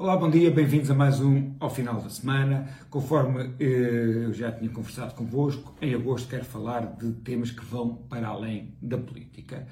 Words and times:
Olá, 0.00 0.16
bom 0.16 0.30
dia, 0.30 0.50
bem-vindos 0.50 0.90
a 0.90 0.94
mais 0.94 1.20
um 1.20 1.54
ao 1.60 1.68
final 1.68 2.00
da 2.00 2.08
semana. 2.08 2.66
Conforme 2.88 3.54
eh, 3.60 4.24
eu 4.24 4.32
já 4.32 4.50
tinha 4.50 4.70
conversado 4.70 5.12
convosco, 5.12 5.74
em 5.78 5.94
agosto 5.94 6.26
quero 6.26 6.46
falar 6.46 6.96
de 6.96 7.12
temas 7.16 7.50
que 7.50 7.62
vão 7.62 7.96
para 8.08 8.28
além 8.28 8.72
da 8.80 8.96
política. 8.96 9.66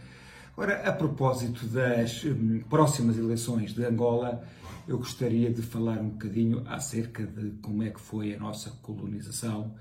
Ora, 0.55 0.87
a 0.87 0.93
propósito 0.93 1.65
das 1.69 2.27
hum, 2.27 2.61
próximas 2.69 3.17
eleições 3.17 3.73
de 3.73 3.83
Angola, 3.87 4.45
eu 4.87 4.99
gostaria 4.99 5.51
de 5.51 5.63
falar 5.63 5.97
um 5.97 6.11
bocadinho 6.11 6.63
acerca 6.67 7.25
de 7.25 7.53
como 7.63 7.83
é 7.83 7.89
que 7.89 7.99
foi 7.99 8.35
a 8.35 8.39
nossa 8.39 8.69
colonização 8.83 9.77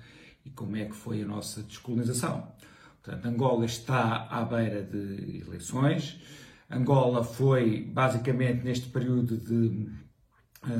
e 0.45 0.50
como 0.50 0.77
é 0.77 0.86
que 0.86 0.95
foi 0.95 1.23
a 1.23 1.25
nossa 1.25 1.61
descolonização. 1.61 2.48
Portanto, 3.04 3.25
Angola 3.25 3.66
está 3.66 4.29
à 4.29 4.45
beira 4.45 4.82
de 4.82 5.43
eleições. 5.45 6.21
Angola 6.71 7.21
foi, 7.21 7.82
basicamente, 7.84 8.64
neste 8.64 8.88
período 8.88 9.38
de 9.38 10.06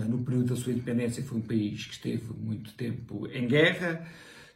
no 0.08 0.20
período 0.20 0.54
da 0.54 0.56
sua 0.56 0.74
independência, 0.74 1.24
foi 1.24 1.38
um 1.38 1.42
país 1.42 1.86
que 1.86 1.94
esteve 1.94 2.34
muito 2.38 2.74
tempo 2.74 3.28
em 3.28 3.48
guerra, 3.48 4.06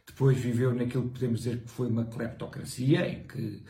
depois 0.06 0.38
viveu 0.38 0.74
naquilo 0.74 1.04
que 1.04 1.14
podemos 1.14 1.40
dizer 1.40 1.58
que 1.60 1.70
foi 1.70 1.88
uma 1.88 2.04
cleptocracia, 2.04 3.08
em 3.08 3.22
que 3.22 3.62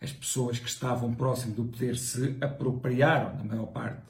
as 0.00 0.12
pessoas 0.12 0.58
que 0.58 0.68
estavam 0.68 1.14
próximo 1.14 1.54
do 1.54 1.64
poder 1.64 1.96
se 1.96 2.36
apropriaram 2.40 3.36
da 3.36 3.44
maior 3.44 3.66
parte 3.66 4.02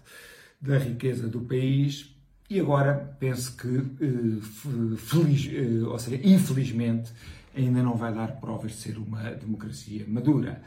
da 0.60 0.78
riqueza 0.78 1.26
do 1.26 1.40
país 1.40 2.14
e 2.48 2.60
agora 2.60 3.16
penso 3.18 3.56
que, 3.56 3.68
eh, 3.68 4.96
feliz, 4.98 5.48
eh, 5.52 5.86
ou 5.86 5.98
seja, 5.98 6.20
infelizmente, 6.22 7.12
ainda 7.56 7.82
não 7.82 7.96
vai 7.96 8.12
dar 8.12 8.40
provas 8.40 8.72
de 8.72 8.78
ser 8.78 8.98
uma 8.98 9.30
democracia 9.30 10.04
madura. 10.06 10.62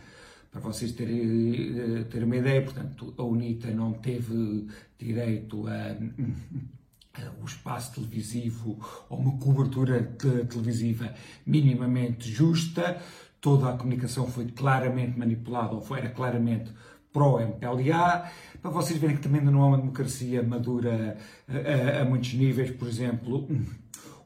Para 0.54 0.62
vocês 0.62 0.92
terem, 0.92 1.80
eh, 1.80 2.04
terem 2.04 2.28
uma 2.28 2.38
ideia, 2.38 2.62
portanto, 2.62 3.12
a 3.18 3.24
UNITA 3.24 3.72
não 3.72 3.94
teve 3.94 4.68
direito 5.00 5.66
a, 5.68 5.98
espaço 7.44 7.96
televisivo 7.96 8.78
ou 9.10 9.18
uma 9.18 9.38
cobertura 9.38 10.04
televisiva 10.48 11.14
minimamente 11.46 12.30
justa, 12.30 13.02
toda 13.42 13.70
a 13.70 13.78
comunicação 13.78 14.28
foi 14.28 14.46
claramente 14.46 15.18
manipulada 15.18 15.74
ou 15.74 15.82
foi, 15.82 16.00
era 16.00 16.10
claramente 16.10 16.72
pró-MPLA, 17.12 18.32
para 18.62 18.72
vocês 18.72 19.00
verem 19.00 19.16
que 19.16 19.24
também 19.24 19.42
não 19.42 19.62
há 19.62 19.68
uma 19.68 19.78
democracia 19.78 20.42
madura 20.42 21.18
a, 21.48 22.00
a, 22.00 22.02
a 22.02 22.06
muitos 22.06 22.34
níveis, 22.34 22.72
por 22.72 22.88
exemplo, 22.88 23.48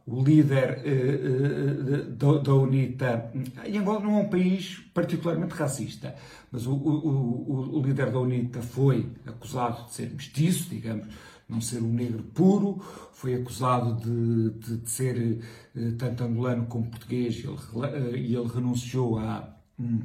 o 0.07 0.23
líder 0.23 0.81
uh, 0.85 2.25
uh, 2.25 2.39
da, 2.39 2.53
UNITA. 2.53 3.29
E 3.67 3.77
Angola 3.77 3.99
não 3.99 4.19
é 4.19 4.21
um 4.21 4.29
país 4.29 4.79
particularmente 4.93 5.53
racista, 5.53 6.15
mas 6.49 6.65
o, 6.65 6.73
o, 6.73 7.77
o, 7.77 7.81
líder 7.81 8.09
da 8.09 8.19
UNITA 8.19 8.61
foi 8.61 9.05
acusado 9.25 9.85
de 9.85 9.93
ser 9.93 10.09
mestiço, 10.09 10.69
digamos, 10.69 11.07
não 11.47 11.59
ser 11.59 11.81
um 11.81 11.93
negro 11.93 12.23
puro, 12.23 12.81
foi 13.11 13.35
acusado 13.35 13.95
de, 13.95 14.51
de, 14.51 14.77
de 14.77 14.89
ser 14.89 15.41
uh, 15.75 15.91
tanto 15.97 16.23
angolano 16.23 16.65
como 16.67 16.89
português 16.89 17.43
e 17.43 17.45
ele, 17.45 18.33
ele 18.33 18.47
renunciou 18.47 19.19
à. 19.19 19.55
Um, 19.77 19.99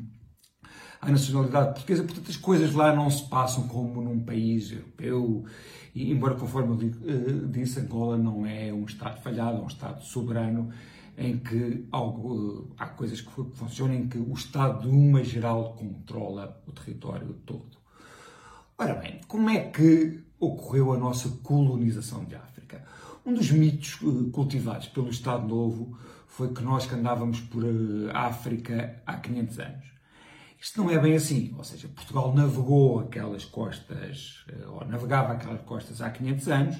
à 1.03 1.11
nacionalidade 1.11 1.73
portuguesa. 1.73 2.05
Portanto, 2.05 2.31
as 2.31 2.37
coisas 2.37 2.73
lá 2.73 2.95
não 2.95 3.11
se 3.11 3.29
passam 3.29 3.67
como 3.67 4.01
num 4.01 4.21
país 4.21 4.71
europeu. 4.71 5.45
E, 5.95 6.13
embora, 6.13 6.37
conforme 6.37 6.73
eu 6.73 6.91
eh, 7.07 7.47
disse, 7.51 7.81
Angola 7.81 8.17
não 8.17 8.47
é 8.47 8.73
um 8.73 8.85
Estado 8.85 9.21
falhado, 9.21 9.59
é 9.59 9.61
um 9.61 9.67
Estado 9.67 10.03
soberano, 10.03 10.71
em 11.19 11.37
que 11.39 11.87
algo, 11.91 12.69
eh, 12.71 12.75
há 12.79 12.87
coisas 12.87 13.21
que 13.21 13.31
funcionam, 13.53 13.95
em 13.95 14.09
que 14.09 14.17
o 14.17 14.33
Estado, 14.33 14.83
de 14.83 14.89
uma 14.89 15.23
geral, 15.25 15.75
controla 15.75 16.63
o 16.67 16.73
território 16.73 17.35
todo. 17.45 17.77
Ora 18.79 18.95
bem, 18.95 19.21
como 19.27 19.51
é 19.51 19.59
que 19.59 20.21
ocorreu 20.39 20.93
a 20.93 20.99
nossa 20.99 21.29
colonização 21.43 22.25
de 22.25 22.37
África? 22.37 22.83
Um 23.27 23.35
dos 23.35 23.51
mitos 23.51 23.99
eh, 24.03 24.31
cultivados 24.31 24.87
pelo 24.87 25.11
Estado 25.11 25.47
Novo 25.47 25.99
foi 26.29 26.55
que 26.55 26.63
nós 26.63 26.87
que 26.87 26.95
andávamos 26.95 27.41
por 27.41 27.65
África 28.15 29.03
há 29.05 29.17
500 29.17 29.59
anos. 29.59 29.92
Isto 30.63 30.85
não 30.85 30.91
é 30.93 30.97
bem 30.97 31.17
assim, 31.17 31.53
ou 31.59 31.65
seja, 31.65 31.89
Portugal 31.89 32.33
navegou 32.33 33.01
aquelas 33.01 33.45
costas, 33.45 34.45
eh, 34.49 34.65
ou 34.69 34.87
navegava 34.87 35.33
aquelas 35.33 35.61
costas 35.63 36.01
há 36.01 36.09
500 36.09 36.49
anos, 36.49 36.77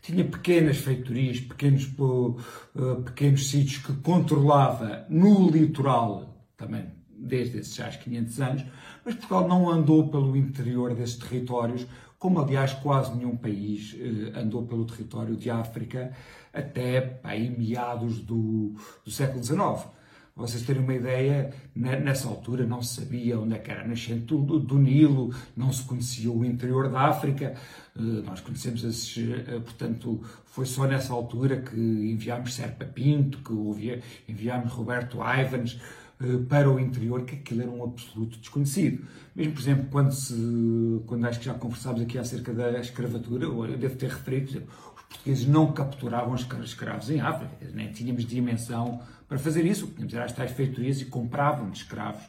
tinha 0.00 0.24
pequenas 0.24 0.78
feitorias, 0.78 1.38
pequenos, 1.40 1.84
uh, 1.98 3.02
pequenos 3.04 3.50
sítios 3.50 3.84
que 3.84 3.92
controlava 4.00 5.04
no 5.10 5.50
litoral, 5.50 6.46
também 6.56 6.86
desde 7.10 7.58
esses 7.58 7.74
já 7.74 7.90
500 7.90 8.40
anos, 8.40 8.64
mas 9.04 9.14
Portugal 9.16 9.46
não 9.46 9.68
andou 9.68 10.08
pelo 10.08 10.34
interior 10.34 10.94
desses 10.94 11.16
territórios, 11.16 11.86
como 12.18 12.40
aliás 12.40 12.72
quase 12.72 13.14
nenhum 13.14 13.36
país 13.36 13.92
uh, 13.92 14.38
andou 14.38 14.66
pelo 14.66 14.86
território 14.86 15.36
de 15.36 15.50
África 15.50 16.10
até 16.54 17.20
aí, 17.22 17.50
meados 17.50 18.18
do, 18.18 18.74
do 19.04 19.10
século 19.10 19.44
XIX 19.44 19.94
vocês 20.36 20.62
terem 20.64 20.82
uma 20.82 20.94
ideia, 20.94 21.50
nessa 21.74 22.28
altura 22.28 22.66
não 22.66 22.82
se 22.82 23.00
sabia 23.00 23.40
onde 23.40 23.54
é 23.54 23.58
que 23.58 23.70
era 23.70 23.80
a 23.82 23.88
nascente 23.88 24.26
do, 24.26 24.60
do, 24.60 24.78
Nilo, 24.78 25.34
não 25.56 25.72
se 25.72 25.82
conhecia 25.82 26.30
o 26.30 26.44
interior 26.44 26.90
da 26.90 27.08
África, 27.08 27.54
eh, 27.96 28.00
nós 28.22 28.40
conhecemos 28.40 28.84
esses, 28.84 29.16
eh, 29.16 29.58
portanto, 29.60 30.20
foi 30.44 30.66
só 30.66 30.86
nessa 30.86 31.14
altura 31.14 31.62
que 31.62 31.74
enviámos 31.74 32.54
Serpa 32.54 32.84
Pinto, 32.84 33.38
que 33.38 34.02
enviámos 34.30 34.72
Roberto 34.72 35.16
Ivans 35.16 35.80
eh, 36.20 36.38
para 36.46 36.70
o 36.70 36.78
interior, 36.78 37.24
que 37.24 37.36
aquilo 37.36 37.62
era 37.62 37.70
um 37.70 37.82
absoluto 37.82 38.38
desconhecido. 38.38 39.06
Mesmo, 39.34 39.54
por 39.54 39.60
exemplo, 39.60 39.86
quando, 39.90 40.12
se, 40.12 41.02
quando 41.06 41.26
acho 41.26 41.38
que 41.38 41.46
já 41.46 41.54
conversámos 41.54 42.02
aqui 42.02 42.18
acerca 42.18 42.52
da 42.52 42.78
escravatura, 42.78 43.44
eu 43.44 43.78
devo 43.78 43.96
ter 43.96 44.10
referido, 44.10 44.50
exemplo, 44.50 44.68
os 44.95 44.95
portugueses 45.08 45.46
não 45.46 45.72
capturavam 45.72 46.34
os 46.34 46.46
escravos 46.64 47.10
em 47.10 47.20
África, 47.20 47.54
nem 47.72 47.90
tínhamos 47.92 48.24
dimensão 48.24 49.00
para 49.28 49.38
fazer 49.38 49.64
isso, 49.64 49.86
tínhamos 49.88 50.14
às 50.14 50.32
tais 50.32 50.52
feitorias 50.52 51.00
e 51.00 51.06
compravam 51.06 51.70
escravos 51.70 52.22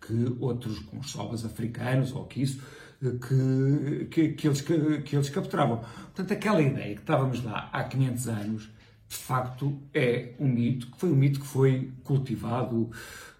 que 0.00 0.36
outros 0.40 0.80
consolas 0.80 1.44
africanos 1.44 2.12
ou 2.12 2.24
que 2.24 2.42
isso 2.42 2.60
que, 3.02 4.06
que, 4.10 4.28
que, 4.30 4.46
eles, 4.46 4.60
que, 4.60 5.02
que 5.02 5.16
eles 5.16 5.28
capturavam. 5.28 5.78
Portanto, 5.78 6.32
aquela 6.32 6.62
ideia 6.62 6.94
que 6.94 7.00
estávamos 7.00 7.42
lá 7.42 7.68
há 7.72 7.82
500 7.84 8.28
anos, 8.28 8.70
de 9.08 9.16
facto, 9.16 9.78
é 9.92 10.34
um 10.38 10.48
mito, 10.48 10.86
que 10.86 10.98
foi 10.98 11.10
um 11.10 11.16
mito 11.16 11.40
que 11.40 11.46
foi 11.46 11.92
cultivado. 12.04 12.90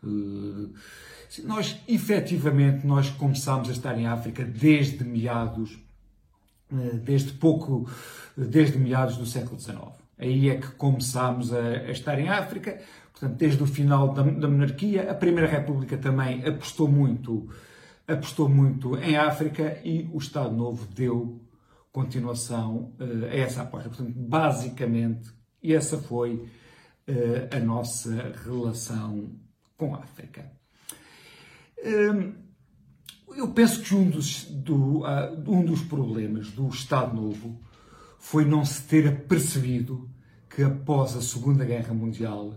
Uh, 0.02 0.72
nós, 1.44 1.80
efetivamente, 1.88 2.86
nós 2.86 3.08
começámos 3.10 3.68
a 3.68 3.72
estar 3.72 3.96
em 3.96 4.06
África 4.06 4.44
desde 4.44 5.04
meados, 5.04 5.78
desde 7.02 7.32
pouco, 7.32 7.88
desde 8.36 8.78
meados 8.78 9.16
do 9.16 9.26
século 9.26 9.60
XIX. 9.60 10.02
Aí 10.18 10.48
é 10.50 10.56
que 10.56 10.68
começámos 10.72 11.52
a, 11.52 11.60
a 11.60 11.90
estar 11.90 12.18
em 12.18 12.28
África, 12.28 12.80
portanto, 13.12 13.36
desde 13.36 13.62
o 13.62 13.66
final 13.66 14.12
da, 14.12 14.22
da, 14.22 14.48
monarquia. 14.48 15.10
A 15.10 15.14
Primeira 15.14 15.48
República 15.48 15.98
também 15.98 16.46
apostou 16.46 16.88
muito, 16.88 17.48
apostou 18.06 18.48
muito 18.48 18.96
em 18.98 19.16
África 19.16 19.80
e 19.84 20.08
o 20.12 20.18
Estado 20.18 20.54
Novo 20.54 20.86
deu 20.94 21.40
continuação 21.90 22.94
uh, 23.00 23.24
a 23.24 23.36
essa 23.36 23.62
aposta. 23.62 23.88
Portanto, 23.88 24.12
basicamente, 24.14 25.28
essa 25.62 25.98
foi 25.98 26.34
uh, 26.34 27.56
a 27.56 27.58
nossa 27.58 28.32
relação 28.44 29.32
com 29.76 29.94
a 29.94 29.98
África. 29.98 30.50
Uh, 31.78 32.32
eu 33.36 33.48
penso 33.48 33.82
que 33.82 33.94
um 33.94 34.08
dos, 34.08 34.44
do, 34.44 35.02
um 35.46 35.64
dos 35.64 35.82
problemas 35.82 36.50
do 36.50 36.68
Estado 36.68 37.14
Novo 37.14 37.60
foi 38.18 38.44
não 38.44 38.64
se 38.64 38.82
ter 38.82 39.08
apercebido 39.08 40.08
que 40.48 40.62
após 40.62 41.16
a 41.16 41.22
Segunda 41.22 41.64
Guerra 41.64 41.94
Mundial 41.94 42.54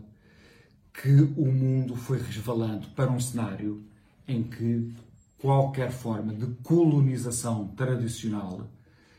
que 0.94 1.10
o 1.36 1.52
mundo 1.52 1.96
foi 1.96 2.22
resvalando 2.22 2.88
para 2.90 3.12
um 3.12 3.20
cenário 3.20 3.84
em 4.28 4.44
que 4.44 4.94
qualquer 5.38 5.92
forma 5.92 6.34
de 6.34 6.48
colonização 6.64 7.68
tradicional 7.70 8.70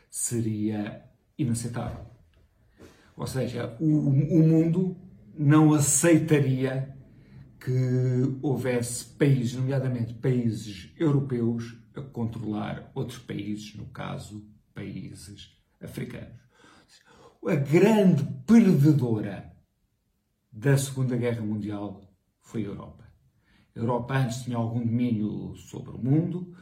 seria 0.09 1.03
inaceitável. 1.37 2.05
Ou 3.15 3.27
seja, 3.27 3.75
o, 3.79 3.85
o 3.85 4.47
mundo 4.47 4.95
não 5.37 5.73
aceitaria 5.73 6.96
que 7.67 8.39
houvesse 8.41 9.03
países, 9.03 9.55
nomeadamente 9.55 10.13
países 10.13 10.89
europeus, 10.97 11.77
a 11.93 12.01
controlar 12.01 12.89
outros 12.95 13.19
países, 13.19 13.75
no 13.75 13.87
caso, 13.87 14.49
países 14.73 15.51
africanos. 15.81 16.39
A 17.45 17.55
grande 17.55 18.23
perdedora 18.45 19.51
da 20.49 20.77
Segunda 20.77 21.17
Guerra 21.17 21.41
Mundial 21.41 22.09
foi 22.39 22.63
a 22.63 22.67
Europa. 22.67 23.03
A 23.75 23.79
Europa 23.79 24.15
antes 24.15 24.43
tinha 24.43 24.55
algum 24.55 24.79
domínio 24.79 25.53
sobre 25.57 25.91
o 25.91 25.97
mundo 25.97 26.55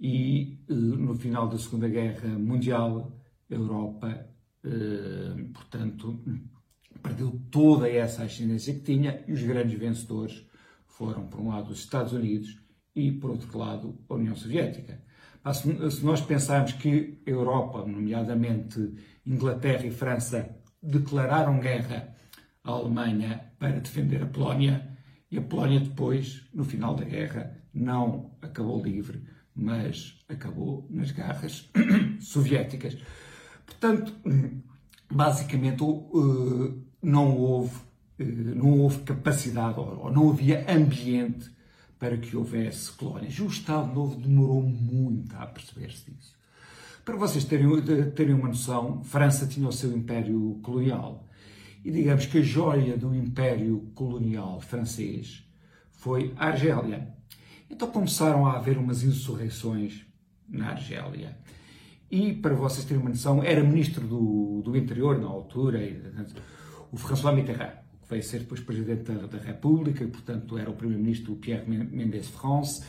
e 0.00 0.58
eh, 0.68 0.74
no 0.74 1.14
final 1.14 1.48
da 1.48 1.56
Segunda 1.56 1.88
Guerra 1.88 2.36
Mundial 2.36 3.16
a 3.48 3.54
Europa, 3.54 4.28
eh, 4.64 5.50
portanto, 5.54 6.20
perdeu 7.00 7.40
toda 7.50 7.88
essa 7.88 8.24
ascendência 8.24 8.74
que 8.74 8.80
tinha 8.80 9.22
e 9.26 9.32
os 9.32 9.42
grandes 9.42 9.78
vencedores 9.78 10.46
foram, 10.86 11.26
por 11.26 11.40
um 11.40 11.48
lado, 11.48 11.70
os 11.70 11.80
Estados 11.80 12.12
Unidos 12.12 12.60
e, 12.94 13.10
por 13.12 13.30
outro 13.30 13.56
lado, 13.58 13.98
a 14.08 14.14
União 14.14 14.36
Soviética. 14.36 15.02
Se 15.50 16.04
nós 16.04 16.20
pensarmos 16.20 16.72
que 16.72 17.20
a 17.26 17.30
Europa, 17.30 17.84
nomeadamente 17.84 18.94
Inglaterra 19.26 19.86
e 19.86 19.90
França 19.90 20.56
declararam 20.80 21.58
guerra 21.58 22.14
à 22.62 22.70
Alemanha 22.70 23.52
para 23.58 23.80
defender 23.80 24.22
a 24.22 24.26
Polónia 24.26 24.88
e 25.30 25.38
a 25.38 25.42
Polónia 25.42 25.80
depois, 25.80 26.48
no 26.54 26.64
final 26.64 26.94
da 26.94 27.04
guerra, 27.04 27.56
não 27.74 28.36
acabou 28.40 28.82
livre, 28.82 29.24
mas 29.54 30.22
acabou 30.28 30.86
nas 30.90 31.10
garras 31.10 31.70
soviéticas. 32.20 32.96
Portanto, 33.66 34.14
basicamente 35.12 35.82
eh, 35.82 36.72
não 37.02 37.36
houve, 37.36 37.76
eh, 38.18 38.24
não 38.24 38.80
houve 38.80 39.00
capacidade 39.00 39.78
ou 39.78 40.10
não 40.10 40.30
havia 40.30 40.64
ambiente 40.68 41.50
para 41.98 42.16
que 42.16 42.36
houvesse 42.36 42.90
colónias. 42.92 43.38
O 43.38 43.46
Estado 43.46 43.94
Novo 43.94 44.20
demorou 44.20 44.62
muito 44.62 45.36
a 45.36 45.46
perceber-se 45.46 46.10
disso. 46.10 46.36
Para 47.04 47.16
vocês 47.16 47.44
terem, 47.44 47.68
terem 48.14 48.34
uma 48.34 48.48
noção, 48.48 49.02
França 49.04 49.46
tinha 49.46 49.68
o 49.68 49.72
seu 49.72 49.96
império 49.96 50.58
colonial. 50.62 51.28
E 51.84 51.90
digamos 51.90 52.26
que 52.26 52.38
a 52.38 52.42
joia 52.42 52.96
do 52.96 53.14
império 53.14 53.90
colonial 53.94 54.60
francês 54.60 55.44
foi 55.90 56.32
a 56.36 56.46
Argélia. 56.46 57.12
Então 57.68 57.90
começaram 57.90 58.46
a 58.46 58.56
haver 58.56 58.78
umas 58.78 59.02
insurreições 59.02 60.04
na 60.48 60.70
Argélia. 60.70 61.36
E, 62.12 62.34
para 62.34 62.54
vocês 62.54 62.84
terem 62.84 63.00
uma 63.00 63.08
noção, 63.08 63.42
era 63.42 63.64
ministro 63.64 64.06
do, 64.06 64.60
do 64.62 64.76
interior 64.76 65.18
na 65.18 65.28
altura, 65.28 65.80
o 66.92 66.96
François 66.98 67.34
Mitterrand, 67.34 67.72
que 68.02 68.10
veio 68.10 68.22
ser 68.22 68.40
depois 68.40 68.60
presidente 68.60 69.10
da, 69.10 69.26
da 69.26 69.38
República, 69.38 70.04
e, 70.04 70.06
portanto 70.08 70.58
era 70.58 70.68
o 70.68 70.74
primeiro-ministro 70.74 71.34
Pierre 71.36 71.64
Mendès 71.66 72.28
France, 72.28 72.82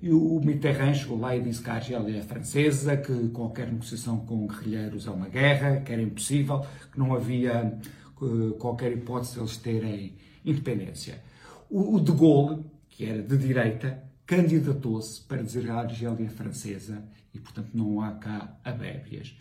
e 0.00 0.12
o 0.12 0.40
Mitterrand 0.44 0.94
chegou 0.94 1.18
lá 1.18 1.34
e 1.34 1.42
disse 1.42 1.60
que 1.60 1.68
a 1.68 1.74
Argélia 1.74 2.18
é 2.18 2.22
francesa, 2.22 2.96
que 2.96 3.30
qualquer 3.30 3.66
negociação 3.66 4.18
com 4.18 4.46
guerrilheiros 4.46 5.08
é 5.08 5.10
uma 5.10 5.28
guerra, 5.28 5.80
que 5.80 5.92
era 5.92 6.00
impossível, 6.00 6.64
que 6.92 7.00
não 7.00 7.12
havia 7.12 7.76
uh, 8.20 8.52
qualquer 8.60 8.92
hipótese 8.92 9.34
de 9.34 9.40
eles 9.40 9.56
terem 9.56 10.14
independência. 10.44 11.20
O, 11.68 11.96
o 11.96 12.00
de 12.00 12.12
Gaulle, 12.12 12.64
que 12.88 13.04
era 13.04 13.20
de 13.20 13.36
direita, 13.36 14.04
candidatou-se 14.28 15.22
para 15.22 15.42
dizer 15.42 15.70
a 15.70 15.80
Argélia 15.80 16.28
francesa 16.28 17.02
e, 17.32 17.40
portanto, 17.40 17.70
não 17.72 18.02
há 18.02 18.12
cá 18.12 18.60
abébias. 18.62 19.34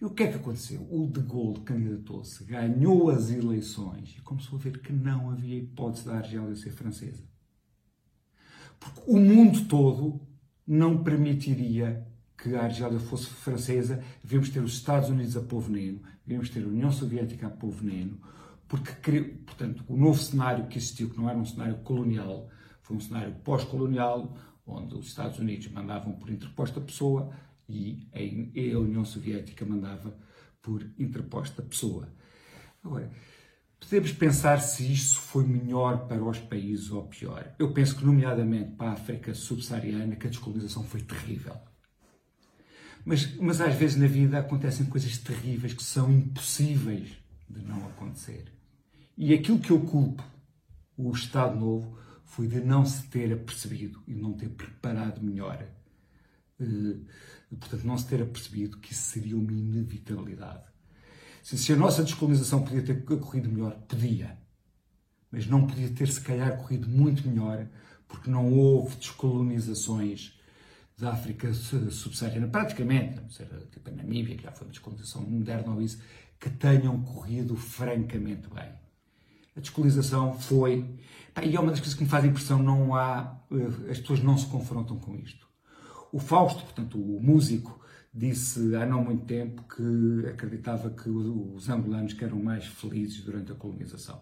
E 0.00 0.04
o 0.06 0.10
que 0.10 0.22
é 0.22 0.28
que 0.28 0.36
aconteceu? 0.36 0.80
O 0.90 1.06
de 1.06 1.20
Gaulle 1.20 1.60
candidatou-se, 1.60 2.42
ganhou 2.44 3.10
as 3.10 3.30
eleições 3.30 4.16
e 4.16 4.22
começou 4.22 4.58
a 4.58 4.62
ver 4.62 4.80
que 4.80 4.90
não 4.90 5.30
havia 5.30 5.58
hipótese 5.58 6.06
da 6.06 6.14
Argélia 6.14 6.56
ser 6.56 6.70
francesa. 6.70 7.22
Porque 8.80 9.02
o 9.06 9.18
mundo 9.18 9.66
todo 9.66 10.18
não 10.66 11.04
permitiria 11.04 12.02
que 12.38 12.56
a 12.56 12.62
Argélia 12.62 12.98
fosse 12.98 13.26
francesa, 13.26 14.02
devíamos 14.22 14.48
ter 14.48 14.60
os 14.60 14.72
Estados 14.72 15.10
Unidos 15.10 15.36
a 15.36 15.42
povo 15.42 15.70
veneno, 15.70 16.00
devíamos 16.24 16.48
ter 16.48 16.64
a 16.64 16.68
União 16.68 16.90
Soviética 16.90 17.48
a 17.48 17.50
povo 17.50 17.84
veneno, 17.84 18.18
porque, 18.66 19.20
portanto, 19.44 19.84
o 19.86 19.94
novo 19.94 20.18
cenário 20.18 20.68
que 20.68 20.78
existiu, 20.78 21.10
que 21.10 21.18
não 21.18 21.28
era 21.28 21.38
um 21.38 21.44
cenário 21.44 21.76
colonial, 21.80 22.48
foi 22.82 22.96
um 22.96 23.00
cenário 23.00 23.34
pós-colonial, 23.44 24.36
onde 24.66 24.94
os 24.94 25.06
Estados 25.06 25.38
Unidos 25.38 25.68
mandavam 25.68 26.12
por 26.12 26.30
interposta 26.30 26.80
pessoa 26.80 27.32
e 27.68 28.08
a 28.74 28.78
União 28.78 29.04
Soviética 29.04 29.64
mandava 29.64 30.14
por 30.60 30.82
interposta 30.98 31.62
pessoa. 31.62 32.08
Agora, 32.84 33.10
podemos 33.80 34.12
pensar 34.12 34.60
se 34.60 34.92
isso 34.92 35.18
foi 35.18 35.44
melhor 35.44 36.06
para 36.06 36.22
os 36.22 36.38
países 36.38 36.90
ou 36.90 37.04
pior. 37.04 37.54
Eu 37.58 37.72
penso 37.72 37.96
que, 37.96 38.04
nomeadamente 38.04 38.72
para 38.72 38.90
a 38.90 38.92
África 38.92 39.34
subsaariana, 39.34 40.16
que 40.16 40.26
a 40.26 40.30
descolonização 40.30 40.84
foi 40.84 41.00
terrível. 41.00 41.56
Mas, 43.04 43.36
mas 43.36 43.60
às 43.60 43.74
vezes 43.74 43.96
na 43.96 44.06
vida 44.06 44.38
acontecem 44.38 44.86
coisas 44.86 45.18
terríveis 45.18 45.74
que 45.74 45.82
são 45.82 46.10
impossíveis 46.12 47.10
de 47.48 47.60
não 47.62 47.84
acontecer. 47.86 48.44
E 49.16 49.34
aquilo 49.34 49.58
que 49.58 49.70
eu 49.70 49.80
culpo 49.80 50.22
o 50.96 51.10
Estado 51.10 51.58
Novo 51.58 51.98
foi 52.32 52.48
de 52.48 52.60
não 52.60 52.86
se 52.86 53.02
ter 53.08 53.30
apercebido 53.30 54.02
e 54.06 54.14
não 54.14 54.32
ter 54.32 54.48
preparado 54.48 55.22
melhor. 55.22 55.68
Uh, 56.58 57.04
portanto, 57.50 57.84
não 57.84 57.98
se 57.98 58.06
ter 58.06 58.22
apercebido 58.22 58.78
que 58.78 58.94
isso 58.94 59.02
seria 59.02 59.36
uma 59.36 59.52
inevitabilidade. 59.52 60.64
Se 61.42 61.72
a 61.74 61.76
nossa 61.76 62.02
descolonização 62.02 62.64
podia 62.64 62.82
ter 62.82 63.04
corrido 63.04 63.50
melhor, 63.50 63.74
podia. 63.86 64.38
Mas 65.30 65.46
não 65.46 65.66
podia 65.66 65.90
ter, 65.90 66.08
se 66.08 66.22
calhar, 66.22 66.56
corrido 66.56 66.88
muito 66.88 67.28
melhor, 67.28 67.68
porque 68.08 68.30
não 68.30 68.50
houve 68.50 68.96
descolonizações 68.96 70.32
da 70.96 71.12
África 71.12 71.52
subsaariana, 71.52 72.48
praticamente, 72.48 73.20
não 73.20 73.28
ser 73.28 73.46
tipo 73.70 73.90
a 73.90 73.92
Namíbia, 73.92 74.38
que 74.38 74.44
já 74.44 74.52
foi 74.52 74.68
uma 74.68 74.72
descolonização 74.72 75.20
moderna 75.20 75.74
ou 75.74 75.82
isso, 75.82 76.00
que 76.40 76.48
tenham 76.48 77.02
corrido 77.02 77.56
francamente 77.56 78.48
bem. 78.48 78.81
A 79.56 79.60
descolonização 79.60 80.38
foi. 80.38 80.98
E 81.42 81.56
é 81.56 81.60
uma 81.60 81.70
das 81.70 81.80
coisas 81.80 81.94
que 81.94 82.04
me 82.04 82.08
faz 82.08 82.24
impressão, 82.24 82.62
não 82.62 82.94
há. 82.94 83.40
Eh, 83.50 83.90
as 83.90 84.00
pessoas 84.00 84.22
não 84.22 84.36
se 84.36 84.46
confrontam 84.46 84.98
com 84.98 85.14
isto. 85.16 85.46
O 86.12 86.18
Fausto, 86.18 86.62
portanto, 86.62 86.98
o 86.98 87.22
músico, 87.22 87.82
disse 88.12 88.74
há 88.76 88.84
não 88.84 89.02
muito 89.04 89.24
tempo 89.24 89.62
que 89.62 90.26
acreditava 90.28 90.90
que 90.90 91.08
os 91.08 91.68
angolanos 91.68 92.12
que 92.12 92.24
eram 92.24 92.42
mais 92.42 92.66
felizes 92.66 93.22
durante 93.22 93.52
a 93.52 93.54
colonização. 93.54 94.20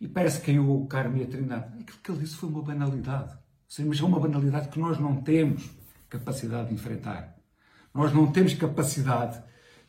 E 0.00 0.08
parece 0.08 0.40
que 0.40 0.46
caiu 0.46 0.70
o 0.70 0.86
Carme 0.86 1.20
e 1.20 1.24
a 1.24 1.26
Trindade. 1.26 1.80
Aquilo 1.80 1.98
que 2.02 2.10
ele 2.10 2.20
disse 2.20 2.36
foi 2.36 2.48
uma 2.48 2.62
banalidade. 2.62 3.38
Mas 3.86 4.00
é 4.00 4.04
uma 4.04 4.18
banalidade 4.18 4.68
que 4.68 4.78
nós 4.78 4.98
não 4.98 5.22
temos 5.22 5.70
capacidade 6.08 6.68
de 6.68 6.74
enfrentar. 6.74 7.36
Nós 7.94 8.12
não 8.12 8.30
temos 8.30 8.54
capacidade 8.54 9.42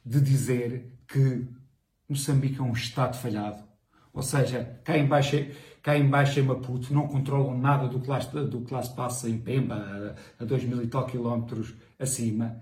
de 0.05 0.21
dizer 0.21 0.99
que 1.07 1.47
Moçambique 2.07 2.59
é 2.59 2.63
um 2.63 2.73
Estado 2.73 3.17
falhado, 3.17 3.63
ou 4.13 4.21
seja, 4.21 4.79
cá 4.83 4.97
embaixo, 4.97 5.45
cá 5.81 5.97
embaixo 5.97 6.39
em 6.39 6.43
Maputo 6.43 6.93
não 6.93 7.07
controlam 7.07 7.57
nada 7.57 7.87
do 7.87 7.99
que 7.99 8.09
lá, 8.09 8.19
do 8.19 8.61
que 8.61 8.73
lá 8.73 8.81
se 8.81 8.93
passa 8.93 9.29
em 9.29 9.37
Pemba, 9.37 10.15
a, 10.39 10.43
a 10.43 10.45
2 10.45 10.63
mil 10.65 10.83
e 10.83 10.87
tal 10.87 11.05
quilómetros 11.05 11.73
acima. 11.99 12.61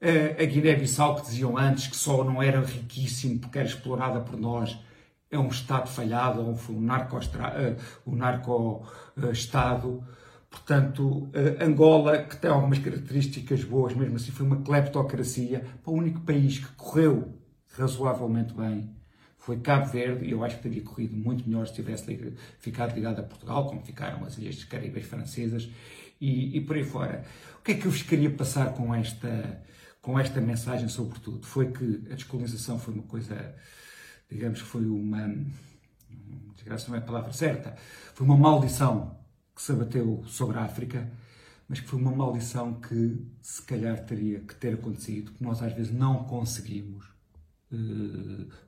A, 0.00 0.44
Guiné-Bissau, 0.44 1.16
que 1.16 1.26
diziam 1.26 1.56
antes 1.56 1.86
que 1.86 1.96
só 1.96 2.24
não 2.24 2.42
era 2.42 2.60
riquíssimo 2.60 3.38
porque 3.40 3.58
era 3.58 3.68
explorada 3.68 4.20
por 4.20 4.38
nós, 4.38 4.78
é 5.30 5.38
um 5.38 5.48
Estado 5.48 5.88
falhado, 5.88 6.40
um, 6.42 6.56
um 6.70 6.80
narco-Estado. 6.80 7.76
Um 8.06 8.16
narco, 8.16 8.84
Portanto, 10.48 11.28
uh, 11.28 11.62
Angola, 11.62 12.18
que 12.18 12.36
tem 12.36 12.50
algumas 12.50 12.78
características 12.78 13.62
boas, 13.64 13.94
mesmo 13.94 14.16
assim 14.16 14.30
foi 14.30 14.46
uma 14.46 14.62
cleptocracia, 14.62 15.64
o 15.84 15.92
único 15.92 16.20
país 16.20 16.58
que 16.58 16.72
correu 16.76 17.34
razoavelmente 17.76 18.54
bem 18.54 18.90
foi 19.46 19.58
Cabo 19.58 19.86
Verde, 19.86 20.26
e 20.26 20.32
eu 20.32 20.42
acho 20.42 20.56
que 20.56 20.64
teria 20.64 20.82
corrido 20.82 21.16
muito 21.16 21.48
melhor 21.48 21.68
se 21.68 21.74
tivesse 21.74 22.36
ficado 22.58 22.92
ligado 22.96 23.20
a 23.20 23.22
Portugal, 23.22 23.68
como 23.68 23.80
ficaram 23.80 24.24
as 24.24 24.36
Ilhas 24.36 24.64
Caribas 24.64 25.04
francesas, 25.04 25.70
e, 26.20 26.56
e, 26.56 26.60
por 26.62 26.74
aí 26.74 26.82
fora. 26.82 27.24
O 27.60 27.62
que 27.62 27.70
é 27.70 27.74
que 27.76 27.86
eu 27.86 27.92
vos 27.92 28.02
queria 28.02 28.28
passar 28.28 28.74
com 28.74 28.92
esta, 28.92 29.62
com 30.02 30.18
esta 30.18 30.40
mensagem, 30.40 30.88
sobretudo? 30.88 31.46
Foi 31.46 31.70
que 31.70 32.08
a 32.10 32.16
descolonização 32.16 32.76
foi 32.76 32.94
uma 32.94 33.04
coisa, 33.04 33.54
digamos 34.28 34.60
que 34.60 34.66
foi 34.66 34.84
uma. 34.84 35.32
Desgraça 36.56 36.88
não 36.88 36.96
é 36.96 36.98
a 36.98 37.02
palavra 37.02 37.32
certa, 37.32 37.76
foi 38.14 38.26
uma 38.26 38.36
maldição 38.36 39.16
que 39.54 39.62
se 39.62 39.70
abateu 39.70 40.24
sobre 40.26 40.58
a 40.58 40.64
África, 40.64 41.08
mas 41.68 41.78
que 41.78 41.86
foi 41.86 42.00
uma 42.00 42.10
maldição 42.10 42.80
que 42.80 43.24
se 43.40 43.62
calhar 43.62 44.04
teria 44.06 44.40
que 44.40 44.56
ter 44.56 44.74
acontecido, 44.74 45.30
porque 45.30 45.44
nós 45.44 45.62
às 45.62 45.72
vezes 45.72 45.92
não 45.92 46.24
conseguimos 46.24 47.15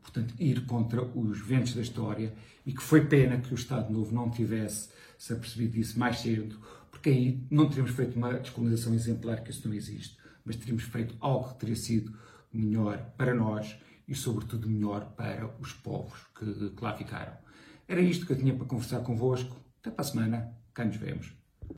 portanto, 0.02 0.34
ir 0.38 0.66
contra 0.66 1.02
os 1.02 1.40
ventos 1.40 1.74
da 1.74 1.82
história 1.82 2.34
e 2.66 2.72
que 2.72 2.82
foi 2.82 3.06
pena 3.06 3.38
que 3.38 3.52
o 3.52 3.54
Estado 3.54 3.92
Novo 3.92 4.14
não 4.14 4.30
tivesse 4.30 4.90
se 5.16 5.32
apercebido 5.32 5.72
disso 5.72 5.98
mais 5.98 6.18
cedo, 6.18 6.58
porque 6.90 7.10
aí 7.10 7.46
não 7.50 7.68
teríamos 7.68 7.92
feito 7.92 8.16
uma 8.16 8.34
descolonização 8.34 8.94
exemplar, 8.94 9.42
que 9.42 9.50
isso 9.50 9.66
não 9.66 9.74
existe, 9.74 10.16
mas 10.44 10.56
teríamos 10.56 10.84
feito 10.84 11.16
algo 11.20 11.48
que 11.50 11.60
teria 11.60 11.76
sido 11.76 12.12
melhor 12.52 12.98
para 13.16 13.34
nós 13.34 13.78
e, 14.06 14.14
sobretudo, 14.14 14.68
melhor 14.68 15.12
para 15.16 15.48
os 15.60 15.72
povos 15.72 16.18
que, 16.38 16.70
que 16.70 16.84
lá 16.84 16.94
ficaram. 16.94 17.36
Era 17.86 18.00
isto 18.00 18.26
que 18.26 18.32
eu 18.32 18.38
tinha 18.38 18.54
para 18.54 18.66
conversar 18.66 19.00
convosco. 19.00 19.56
Até 19.80 19.90
para 19.90 20.02
a 20.02 20.08
semana. 20.08 20.52
Cá 20.74 20.84
nos 20.84 20.96
vemos. 20.96 21.37